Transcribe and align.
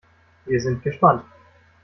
Wir 0.45 0.59
sind 0.59 0.81
gespannt. 0.83 1.23